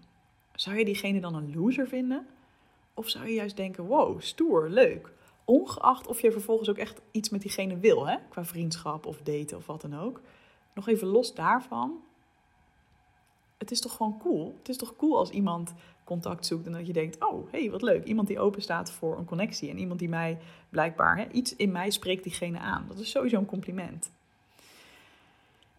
Zou 0.55 0.77
je 0.77 0.85
diegene 0.85 1.19
dan 1.19 1.35
een 1.35 1.53
loser 1.55 1.87
vinden? 1.87 2.27
Of 2.99 3.09
zou 3.09 3.27
je 3.27 3.33
juist 3.33 3.57
denken, 3.57 3.85
wow, 3.85 4.21
stoer, 4.21 4.69
leuk. 4.69 5.13
Ongeacht 5.45 6.07
of 6.07 6.21
je 6.21 6.31
vervolgens 6.31 6.69
ook 6.69 6.77
echt 6.77 7.01
iets 7.11 7.29
met 7.29 7.41
diegene 7.41 7.77
wil, 7.77 8.07
hè? 8.07 8.17
qua 8.29 8.45
vriendschap 8.45 9.05
of 9.05 9.21
daten 9.21 9.57
of 9.57 9.65
wat 9.65 9.81
dan 9.81 9.99
ook. 9.99 10.21
Nog 10.73 10.87
even 10.87 11.07
los 11.07 11.33
daarvan. 11.33 12.01
Het 13.57 13.71
is 13.71 13.81
toch 13.81 13.95
gewoon 13.95 14.17
cool? 14.19 14.55
Het 14.57 14.69
is 14.69 14.77
toch 14.77 14.95
cool 14.95 15.17
als 15.17 15.29
iemand 15.29 15.73
contact 16.03 16.45
zoekt 16.45 16.65
en 16.65 16.71
dat 16.71 16.87
je 16.87 16.93
denkt, 16.93 17.25
oh, 17.25 17.51
hey, 17.51 17.71
wat 17.71 17.81
leuk. 17.81 18.05
Iemand 18.05 18.27
die 18.27 18.39
open 18.39 18.61
staat 18.61 18.91
voor 18.91 19.17
een 19.17 19.25
connectie 19.25 19.69
en 19.69 19.77
iemand 19.77 19.99
die 19.99 20.09
mij 20.09 20.37
blijkbaar, 20.69 21.17
hè, 21.17 21.27
iets 21.31 21.55
in 21.55 21.71
mij 21.71 21.89
spreekt 21.89 22.23
diegene 22.23 22.59
aan. 22.59 22.85
Dat 22.87 22.99
is 22.99 23.09
sowieso 23.09 23.37
een 23.37 23.45
compliment. 23.45 24.11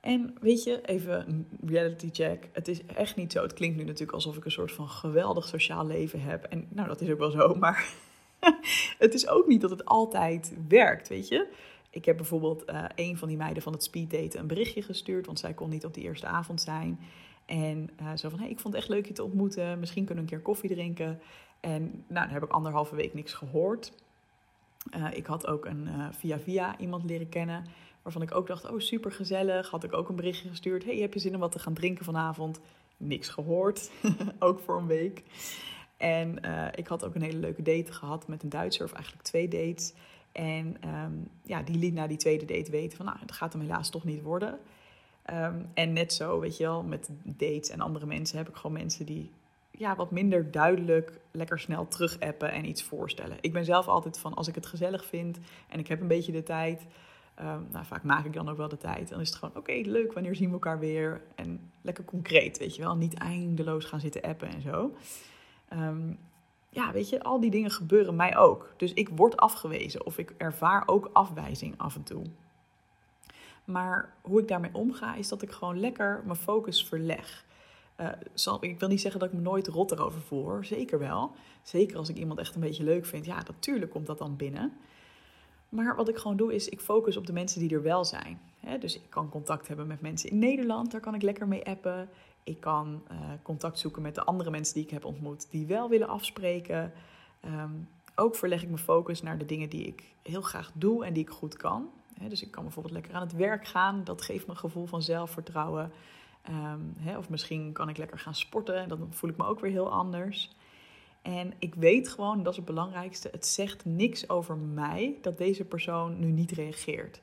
En 0.01 0.37
weet 0.41 0.63
je, 0.63 0.81
even 0.85 1.47
reality 1.67 2.09
check. 2.13 2.49
Het 2.53 2.69
is 2.69 2.87
echt 2.87 3.17
niet 3.17 3.33
zo. 3.33 3.43
Het 3.43 3.53
klinkt 3.53 3.77
nu 3.77 3.85
natuurlijk 3.85 4.13
alsof 4.13 4.37
ik 4.37 4.45
een 4.45 4.51
soort 4.51 4.73
van 4.73 4.89
geweldig 4.89 5.47
sociaal 5.49 5.87
leven 5.87 6.21
heb. 6.21 6.45
En 6.45 6.67
nou, 6.69 6.89
dat 6.89 7.01
is 7.01 7.11
ook 7.11 7.19
wel 7.19 7.31
zo, 7.31 7.55
maar 7.65 7.93
het 8.99 9.15
is 9.15 9.29
ook 9.29 9.47
niet 9.47 9.61
dat 9.61 9.71
het 9.71 9.85
altijd 9.85 10.55
werkt, 10.69 11.09
weet 11.09 11.29
je. 11.29 11.47
Ik 11.91 12.05
heb 12.05 12.17
bijvoorbeeld 12.17 12.71
uh, 12.71 12.85
een 12.95 13.17
van 13.17 13.29
die 13.29 13.37
meiden 13.37 13.63
van 13.63 13.73
het 13.73 13.83
speeddaten 13.83 14.41
een 14.41 14.47
berichtje 14.47 14.83
gestuurd, 14.83 15.27
want 15.27 15.39
zij 15.39 15.53
kon 15.53 15.69
niet 15.69 15.85
op 15.85 15.95
die 15.95 16.05
eerste 16.05 16.27
avond 16.27 16.61
zijn. 16.61 17.01
En 17.47 17.91
uh, 18.01 18.11
zo 18.17 18.29
van, 18.29 18.39
hey, 18.39 18.51
ik 18.51 18.61
vond 18.61 18.75
het 18.75 18.83
echt 18.83 18.93
leuk 18.93 19.07
je 19.07 19.13
te 19.13 19.25
ontmoeten. 19.25 19.79
Misschien 19.79 20.05
kunnen 20.05 20.25
we 20.25 20.31
een 20.31 20.37
keer 20.37 20.47
koffie 20.47 20.71
drinken. 20.71 21.21
En 21.61 21.83
nou, 22.07 22.25
dan 22.27 22.35
heb 22.35 22.43
ik 22.43 22.51
anderhalve 22.51 22.97
week 22.97 23.15
niks 23.15 23.33
gehoord. 23.33 23.93
Uh, 24.97 25.07
ik 25.13 25.27
had 25.27 25.47
ook 25.47 25.65
een 25.65 25.89
via 26.13 26.39
via 26.39 26.79
iemand 26.79 27.05
leren 27.05 27.29
kennen. 27.29 27.65
Waarvan 28.03 28.23
ik 28.23 28.35
ook 28.35 28.47
dacht, 28.47 28.71
oh 28.71 28.79
super 28.79 29.13
gezellig. 29.13 29.71
Had 29.71 29.85
ik 29.85 29.93
ook 29.93 30.09
een 30.09 30.17
berichtje 30.17 30.49
gestuurd. 30.49 30.85
Hey, 30.85 30.97
heb 30.97 31.15
je 31.15 31.21
zin 31.21 31.35
om 31.35 31.41
wat 31.41 31.53
te 31.53 31.59
gaan 31.59 31.75
drinken 31.75 32.05
vanavond? 32.05 32.61
Niks 32.97 33.29
gehoord. 33.29 33.91
ook 34.39 34.61
voor 34.61 34.77
een 34.77 34.87
week. 34.87 35.23
En 35.97 36.39
ik 36.75 36.87
had 36.87 37.05
ook 37.05 37.15
een 37.15 37.23
hele 37.23 37.39
leuke 37.39 37.63
date 37.63 37.93
gehad 37.93 38.29
met 38.29 38.43
een 38.43 38.49
Duitser. 38.49 38.85
Of 38.85 38.93
eigenlijk 38.93 39.25
twee 39.25 39.49
dates. 39.49 39.93
En 40.33 40.77
um, 40.89 41.29
ja, 41.43 41.63
die 41.63 41.77
liet 41.77 41.95
na 41.95 42.07
die 42.07 42.17
tweede 42.17 42.45
date 42.45 42.71
weten 42.71 42.97
van, 42.97 43.07
nou, 43.07 43.19
dat 43.21 43.33
gaat 43.33 43.53
hem 43.53 43.63
helaas 43.63 43.91
toch 43.91 44.05
niet 44.05 44.23
worden. 44.23 44.59
Um, 45.31 45.69
en 45.75 45.93
net 45.93 46.13
zo, 46.13 46.41
weet 46.41 46.57
je 46.57 46.65
wel, 46.65 46.83
met 46.83 47.09
dates 47.23 47.71
en 47.71 47.81
andere 47.81 48.07
mensen 48.07 48.39
heb 48.39 48.49
ik 48.49 48.55
gewoon 48.55 48.77
mensen 48.77 49.07
die 49.07 49.31
ja, 49.71 49.97
wat 49.97 50.11
minder 50.11 50.51
duidelijk 50.51 51.21
lekker 51.31 51.59
snel 51.59 51.89
terug 51.89 52.21
appen 52.21 52.53
en 52.53 52.69
iets 52.69 52.83
voorstellen. 52.83 53.37
Ik 53.41 53.53
ben 53.53 53.65
zelf 53.65 53.89
altijd 53.89 54.19
van, 54.19 54.35
als 54.35 54.49
ik 54.49 54.55
het 54.55 54.67
gezellig 54.67 55.05
vind 55.05 55.39
en 55.69 55.79
ik 55.79 55.87
heb 55.87 56.01
een 56.01 56.07
beetje 56.07 56.33
de 56.33 56.43
tijd, 56.43 56.87
um, 57.41 57.67
nou, 57.71 57.85
vaak 57.85 58.03
maak 58.03 58.25
ik 58.25 58.33
dan 58.33 58.49
ook 58.49 58.57
wel 58.57 58.69
de 58.69 58.77
tijd. 58.77 59.09
Dan 59.09 59.21
is 59.21 59.29
het 59.29 59.39
gewoon, 59.39 59.57
oké, 59.57 59.73
leuk, 59.73 60.13
wanneer 60.13 60.35
zien 60.35 60.47
we 60.47 60.53
elkaar 60.53 60.79
weer? 60.79 61.23
En 61.35 61.71
lekker 61.81 62.05
concreet, 62.05 62.59
weet 62.59 62.77
je 62.77 62.83
wel, 62.83 62.97
niet 62.97 63.15
eindeloos 63.15 63.85
gaan 63.85 64.01
zitten 64.01 64.23
appen 64.23 64.49
en 64.49 64.63
zo. 64.63 64.95
Um, 65.73 66.19
ja, 66.69 66.93
weet 66.93 67.09
je, 67.09 67.23
al 67.23 67.41
die 67.41 67.51
dingen 67.51 67.71
gebeuren 67.71 68.17
mij 68.17 68.37
ook. 68.37 68.75
Dus 68.77 68.93
ik 68.93 69.09
word 69.09 69.37
afgewezen 69.37 70.07
of 70.07 70.19
ik 70.19 70.35
ervaar 70.37 70.83
ook 70.87 71.11
afwijzing 71.13 71.75
af 71.77 71.95
en 71.95 72.03
toe. 72.03 72.23
Maar 73.65 74.15
hoe 74.21 74.41
ik 74.41 74.49
daarmee 74.49 74.75
omga, 74.75 75.15
is 75.15 75.29
dat 75.29 75.43
ik 75.43 75.51
gewoon 75.51 75.81
lekker 75.81 76.23
mijn 76.25 76.39
focus 76.39 76.85
verleg. 76.85 77.45
zal, 78.35 78.65
ik 78.65 78.81
wil 78.81 78.89
niet 78.89 79.01
zeggen 79.01 79.21
dat 79.21 79.29
ik 79.29 79.35
me 79.35 79.41
nooit 79.41 79.67
rot 79.67 79.91
erover 79.91 80.21
voel, 80.21 80.65
zeker 80.65 80.99
wel. 80.99 81.33
Zeker 81.63 81.97
als 81.97 82.09
ik 82.09 82.17
iemand 82.17 82.39
echt 82.39 82.55
een 82.55 82.61
beetje 82.61 82.85
leuk 82.85 83.07
vind, 83.07 83.25
ja, 83.25 83.43
natuurlijk 83.47 83.91
komt 83.91 84.07
dat 84.07 84.19
dan 84.19 84.37
binnen. 84.37 84.73
Maar 85.71 85.97
wat 85.97 86.09
ik 86.09 86.17
gewoon 86.17 86.37
doe 86.37 86.55
is, 86.55 86.69
ik 86.69 86.81
focus 86.81 87.17
op 87.17 87.27
de 87.27 87.33
mensen 87.33 87.61
die 87.61 87.75
er 87.75 87.83
wel 87.83 88.05
zijn. 88.05 88.41
dus 88.81 88.95
ik 88.95 89.03
kan 89.09 89.29
contact 89.29 89.69
hebben 89.69 89.87
met 89.87 90.01
mensen 90.01 90.31
in 90.31 90.39
Nederland, 90.39 90.91
daar 90.91 91.01
kan 91.01 91.15
ik 91.15 91.23
lekker 91.23 91.49
mee 91.49 91.67
appen. 91.67 92.09
Ik 92.45 92.61
kan 92.61 93.03
uh, 93.11 93.19
contact 93.43 93.79
zoeken 93.79 94.03
met 94.03 94.15
de 94.15 94.25
andere 94.25 94.51
mensen 94.51 94.75
die 94.75 94.85
ik 94.85 94.91
heb 94.91 95.05
ontmoet, 95.05 95.51
die 95.51 95.67
wel 95.67 95.89
willen 95.89 96.09
afspreken. 96.09 96.93
Ehm, 97.41 97.71
ook 98.15 98.35
verleg 98.35 98.63
ik 98.63 98.69
mijn 98.69 98.83
focus 98.83 99.23
naar 99.23 99.39
de 99.39 99.47
dingen 99.47 99.69
die 99.69 99.87
ik 99.87 100.15
heel 100.23 100.43
graag 100.43 100.71
doe 100.75 101.05
en 101.05 101.13
die 101.13 101.23
ik 101.23 101.31
goed 101.31 101.57
kan. 101.57 101.91
dus 102.29 102.43
ik 102.43 102.51
kan 102.51 102.63
bijvoorbeeld 102.63 102.95
lekker 102.95 103.15
aan 103.15 103.21
het 103.21 103.37
werk 103.37 103.67
gaan, 103.67 104.05
dat 104.05 104.23
geeft 104.23 104.47
me 104.47 104.53
een 104.53 104.59
gevoel 104.59 104.87
van 104.87 105.03
zelfvertrouwen. 105.03 105.93
Um, 106.49 107.17
of 107.17 107.29
misschien 107.29 107.73
kan 107.73 107.89
ik 107.89 107.97
lekker 107.97 108.19
gaan 108.19 108.35
sporten 108.35 108.77
en 108.77 108.89
dan 108.89 109.09
voel 109.11 109.31
ik 109.31 109.37
me 109.37 109.45
ook 109.45 109.61
weer 109.61 109.71
heel 109.71 109.93
anders. 109.93 110.51
En 111.23 111.53
ik 111.59 111.75
weet 111.75 112.09
gewoon, 112.09 112.43
dat 112.43 112.53
is 112.53 112.57
het 112.57 112.67
belangrijkste, 112.67 113.29
het 113.33 113.47
zegt 113.47 113.85
niks 113.85 114.29
over 114.29 114.57
mij 114.57 115.19
dat 115.23 115.39
deze 115.39 115.65
persoon 115.65 116.21
nu 116.21 116.31
niet 116.31 116.51
reageert. 116.51 117.21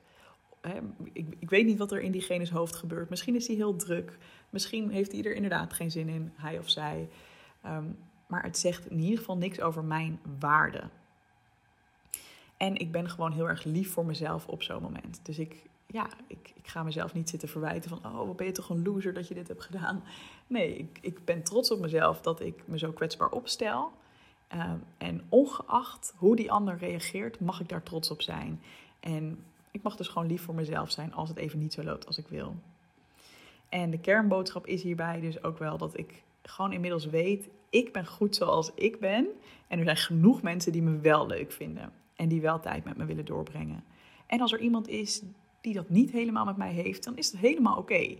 Ik, 1.12 1.26
ik, 1.38 1.50
weet 1.50 1.66
niet 1.66 1.78
wat 1.78 1.92
er 1.92 2.00
in 2.00 2.12
diegene's 2.12 2.50
hoofd 2.50 2.76
gebeurt. 2.76 3.10
Misschien 3.10 3.34
is 3.34 3.46
hij 3.46 3.56
heel 3.56 3.76
druk. 3.76 4.18
Misschien 4.50 4.90
heeft 4.90 5.12
hij 5.12 5.24
er 5.24 5.34
inderdaad 5.34 5.72
geen 5.72 5.90
zin 5.90 6.08
in, 6.08 6.32
hij 6.36 6.58
of 6.58 6.70
zij. 6.70 7.08
Ehm, 7.62 7.84
maar 8.26 8.42
het 8.42 8.58
zegt 8.58 8.90
in 8.90 9.00
ieder 9.00 9.18
geval 9.18 9.36
niks 9.36 9.60
over 9.60 9.84
mijn 9.84 10.20
waarde. 10.38 10.82
En 12.56 12.76
ik 12.76 12.92
ben 12.92 13.10
gewoon 13.10 13.32
heel 13.32 13.48
erg 13.48 13.64
lief 13.64 13.92
voor 13.92 14.06
mezelf 14.06 14.46
op 14.46 14.62
zo'n 14.62 14.82
moment. 14.82 15.20
Dus 15.22 15.38
ik, 15.38 15.62
ja, 15.92 16.08
ik, 16.26 16.52
ik 16.54 16.68
ga 16.68 16.82
mezelf 16.82 17.14
niet 17.14 17.28
zitten 17.28 17.48
verwijten 17.48 17.90
van, 17.90 17.98
oh, 18.12 18.26
wat 18.26 18.36
ben 18.36 18.46
je 18.46 18.52
toch 18.52 18.68
een 18.68 18.82
loser 18.82 19.12
dat 19.12 19.28
je 19.28 19.34
dit 19.34 19.48
hebt 19.48 19.62
gedaan. 19.62 20.02
Nee, 20.46 20.76
ik, 20.76 20.98
ik 21.00 21.24
ben 21.24 21.42
trots 21.42 21.70
op 21.70 21.80
mezelf 21.80 22.20
dat 22.20 22.40
ik 22.40 22.62
me 22.64 22.78
zo 22.78 22.92
kwetsbaar 22.92 23.30
opstel. 23.30 23.92
Ehm, 24.48 24.78
en 24.98 25.22
ongeacht 25.28 26.14
hoe 26.16 26.36
die 26.36 26.52
ander 26.52 26.76
reageert, 26.78 27.40
mag 27.40 27.60
ik 27.60 27.68
daar 27.68 27.82
trots 27.82 28.10
op 28.10 28.22
zijn. 28.22 28.62
En 29.00 29.44
ik 29.70 29.82
mag 29.82 29.96
dus 29.96 30.08
gewoon 30.08 30.28
lief 30.28 30.42
voor 30.42 30.54
mezelf 30.54 30.90
zijn 30.90 31.14
als 31.14 31.28
het 31.28 31.38
even 31.38 31.58
niet 31.58 31.72
zo 31.72 31.82
loopt 31.82 32.06
als 32.06 32.18
ik 32.18 32.28
wil. 32.28 32.56
En 33.68 33.90
de 33.90 33.98
kernboodschap 33.98 34.66
is 34.66 34.82
hierbij 34.82 35.20
dus 35.20 35.42
ook 35.42 35.58
wel 35.58 35.78
dat 35.78 35.98
ik 35.98 36.22
gewoon 36.42 36.72
inmiddels 36.72 37.06
weet, 37.06 37.48
ik 37.70 37.92
ben 37.92 38.06
goed 38.06 38.36
zoals 38.36 38.70
ik 38.74 39.00
ben. 39.00 39.26
En 39.68 39.78
er 39.78 39.84
zijn 39.84 39.96
genoeg 39.96 40.42
mensen 40.42 40.72
die 40.72 40.82
me 40.82 40.98
wel 40.98 41.26
leuk 41.26 41.52
vinden 41.52 41.92
en 42.16 42.28
die 42.28 42.40
wel 42.40 42.60
tijd 42.60 42.84
met 42.84 42.96
me 42.96 43.04
willen 43.04 43.24
doorbrengen. 43.24 43.84
En 44.26 44.40
als 44.40 44.52
er 44.52 44.60
iemand 44.60 44.88
is 44.88 45.22
die 45.60 45.74
dat 45.74 45.88
niet 45.88 46.10
helemaal 46.10 46.44
met 46.44 46.56
mij 46.56 46.72
heeft, 46.72 47.04
dan 47.04 47.16
is 47.16 47.30
het 47.30 47.40
helemaal 47.40 47.76
oké. 47.76 48.16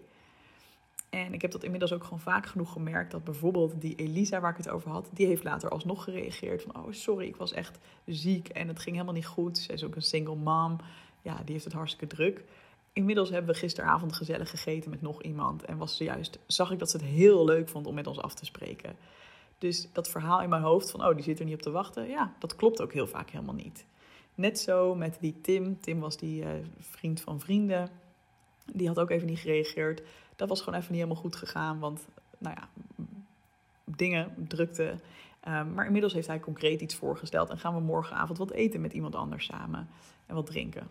En 1.11 1.33
ik 1.33 1.42
heb 1.42 1.50
dat 1.50 1.64
inmiddels 1.64 1.92
ook 1.92 2.04
gewoon 2.04 2.21
vaak 2.21 2.47
genoeg 2.47 2.73
gemerkt 2.73 3.11
dat 3.11 3.25
bijvoorbeeld 3.25 3.80
die 3.80 3.95
Elisa 3.95 4.40
waar 4.40 4.50
ik 4.50 4.57
het 4.57 4.68
over 4.68 4.90
had, 4.90 5.09
die 5.12 5.26
heeft 5.26 5.45
later 5.45 5.71
alsnog 5.71 6.04
gereageerd 6.04 6.62
van, 6.62 6.76
oh 6.76 6.92
sorry, 6.92 7.26
ik 7.26 7.37
was 7.37 7.52
echt 7.52 7.78
ziek 8.07 8.49
en 8.49 8.68
het 8.68 8.78
ging 8.78 8.95
helemaal 8.95 9.14
niet 9.14 9.26
goed. 9.26 9.59
Ze 9.59 9.73
is 9.73 9.85
ook 9.85 9.95
een 9.95 10.02
single 10.02 10.37
mom, 10.37 10.76
ja, 11.23 11.37
die 11.37 11.52
heeft 11.52 11.64
het 11.64 11.73
hartstikke 11.73 12.14
druk. 12.14 12.45
Inmiddels 12.92 13.30
hebben 13.30 13.52
we 13.52 13.59
gisteravond 13.59 14.12
gezellig 14.12 14.50
gegeten 14.50 14.90
met 14.90 15.02
nog 15.02 15.23
iemand 15.23 15.64
en 15.64 15.76
was 15.76 15.99
juist, 15.99 16.38
zag 16.47 16.71
ik 16.71 16.78
dat 16.78 16.90
ze 16.90 16.97
het 16.97 17.07
heel 17.07 17.45
leuk 17.45 17.68
vond 17.68 17.87
om 17.87 17.95
met 17.95 18.07
ons 18.07 18.21
af 18.21 18.35
te 18.35 18.45
spreken. 18.45 18.97
Dus 19.59 19.88
dat 19.92 20.09
verhaal 20.09 20.42
in 20.42 20.49
mijn 20.49 20.62
hoofd 20.62 20.90
van, 20.90 21.07
oh, 21.07 21.14
die 21.14 21.25
zit 21.25 21.38
er 21.38 21.45
niet 21.45 21.54
op 21.54 21.62
te 21.62 21.71
wachten, 21.71 22.09
ja, 22.09 22.35
dat 22.38 22.57
klopt 22.57 22.83
ook 22.83 22.92
heel 22.92 23.07
vaak 23.07 23.30
helemaal 23.30 23.54
niet. 23.54 23.85
Net 24.38 24.59
zo 24.59 24.95
met 24.95 25.16
die 25.21 25.40
Tim. 25.40 25.80
Tim 25.80 26.00
was 26.00 26.16
die 26.16 26.42
uh, 26.42 26.49
vriend 26.78 27.21
van 27.21 27.40
vrienden. 27.40 27.88
Die 28.73 28.87
had 28.87 28.99
ook 28.99 29.11
even 29.11 29.26
niet 29.26 29.38
gereageerd. 29.38 30.02
Dat 30.37 30.49
was 30.49 30.61
gewoon 30.61 30.78
even 30.78 30.92
niet 30.92 31.00
helemaal 31.02 31.23
goed 31.23 31.37
gegaan, 31.37 31.78
want, 31.78 32.07
nou 32.38 32.57
ja, 32.57 32.68
dingen, 33.85 34.35
drukte. 34.49 34.95
Um, 35.49 35.75
maar 35.75 35.87
inmiddels 35.87 36.12
heeft 36.12 36.26
hij 36.26 36.40
concreet 36.40 36.80
iets 36.80 36.95
voorgesteld 36.95 37.50
en 37.50 37.59
gaan 37.59 37.75
we 37.75 37.80
morgenavond 37.80 38.38
wat 38.38 38.50
eten 38.50 38.80
met 38.80 38.92
iemand 38.92 39.14
anders 39.14 39.45
samen 39.45 39.88
en 40.26 40.35
wat 40.35 40.47
drinken. 40.47 40.88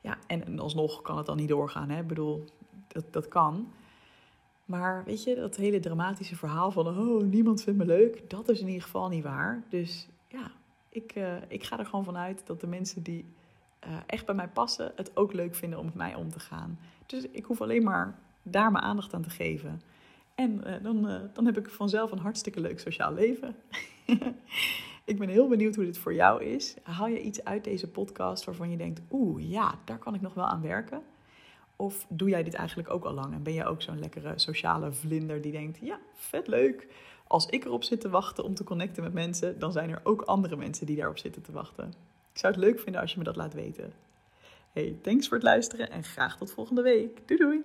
Ja, 0.00 0.18
en 0.26 0.58
alsnog 0.58 1.02
kan 1.02 1.16
het 1.16 1.26
dan 1.26 1.36
niet 1.36 1.48
doorgaan. 1.48 1.90
Hè? 1.90 2.00
Ik 2.00 2.06
bedoel, 2.06 2.44
dat, 2.88 3.04
dat 3.10 3.28
kan. 3.28 3.72
Maar 4.64 5.04
weet 5.04 5.24
je, 5.24 5.34
dat 5.34 5.56
hele 5.56 5.80
dramatische 5.80 6.36
verhaal 6.36 6.70
van, 6.70 6.86
oh, 6.86 7.22
niemand 7.22 7.62
vindt 7.62 7.78
me 7.78 7.86
leuk, 7.86 8.30
dat 8.30 8.48
is 8.48 8.60
in 8.60 8.66
ieder 8.66 8.82
geval 8.82 9.08
niet 9.08 9.24
waar. 9.24 9.62
Dus 9.68 10.08
ik, 10.90 11.14
uh, 11.16 11.34
ik 11.48 11.64
ga 11.64 11.78
er 11.78 11.86
gewoon 11.86 12.04
vanuit 12.04 12.46
dat 12.46 12.60
de 12.60 12.66
mensen 12.66 13.02
die 13.02 13.24
uh, 13.86 13.96
echt 14.06 14.26
bij 14.26 14.34
mij 14.34 14.48
passen, 14.48 14.92
het 14.96 15.16
ook 15.16 15.32
leuk 15.32 15.54
vinden 15.54 15.78
om 15.78 15.84
met 15.84 15.94
mij 15.94 16.14
om 16.14 16.30
te 16.30 16.40
gaan. 16.40 16.78
Dus 17.06 17.26
ik 17.30 17.44
hoef 17.44 17.60
alleen 17.60 17.84
maar 17.84 18.18
daar 18.42 18.72
mijn 18.72 18.84
aandacht 18.84 19.14
aan 19.14 19.22
te 19.22 19.30
geven. 19.30 19.82
En 20.34 20.60
uh, 20.66 20.74
dan, 20.82 21.30
dan 21.32 21.46
heb 21.46 21.58
ik 21.58 21.70
vanzelf 21.70 22.10
een 22.10 22.18
hartstikke 22.18 22.60
leuk 22.60 22.80
sociaal 22.80 23.12
leven. 23.12 23.56
ik 25.04 25.18
ben 25.18 25.28
heel 25.28 25.48
benieuwd 25.48 25.74
hoe 25.74 25.84
dit 25.84 25.98
voor 25.98 26.14
jou 26.14 26.44
is. 26.44 26.76
Haal 26.82 27.06
je 27.06 27.22
iets 27.22 27.44
uit 27.44 27.64
deze 27.64 27.90
podcast 27.90 28.44
waarvan 28.44 28.70
je 28.70 28.76
denkt, 28.76 29.00
oeh 29.10 29.50
ja, 29.50 29.74
daar 29.84 29.98
kan 29.98 30.14
ik 30.14 30.20
nog 30.20 30.34
wel 30.34 30.46
aan 30.46 30.62
werken? 30.62 31.02
Of 31.76 32.06
doe 32.08 32.28
jij 32.28 32.42
dit 32.42 32.54
eigenlijk 32.54 32.90
ook 32.90 33.04
al 33.04 33.12
lang 33.12 33.34
en 33.34 33.42
ben 33.42 33.52
je 33.52 33.64
ook 33.64 33.82
zo'n 33.82 33.98
lekkere 33.98 34.32
sociale 34.38 34.92
vlinder 34.92 35.40
die 35.40 35.52
denkt, 35.52 35.78
ja, 35.82 35.98
vet 36.14 36.46
leuk. 36.46 36.86
Als 37.30 37.46
ik 37.46 37.64
erop 37.64 37.84
zit 37.84 38.00
te 38.00 38.08
wachten 38.08 38.44
om 38.44 38.54
te 38.54 38.64
connecten 38.64 39.02
met 39.02 39.12
mensen, 39.12 39.58
dan 39.58 39.72
zijn 39.72 39.90
er 39.90 40.00
ook 40.02 40.22
andere 40.22 40.56
mensen 40.56 40.86
die 40.86 40.96
daarop 40.96 41.18
zitten 41.18 41.42
te 41.42 41.52
wachten. 41.52 41.88
Ik 42.32 42.38
zou 42.38 42.52
het 42.52 42.62
leuk 42.62 42.80
vinden 42.80 43.00
als 43.00 43.12
je 43.12 43.18
me 43.18 43.24
dat 43.24 43.36
laat 43.36 43.54
weten. 43.54 43.92
Hey, 44.72 44.98
thanks 45.02 45.28
voor 45.28 45.36
het 45.36 45.46
luisteren 45.46 45.90
en 45.90 46.04
graag 46.04 46.36
tot 46.36 46.52
volgende 46.52 46.82
week. 46.82 47.28
Doei 47.28 47.40
doei! 47.40 47.64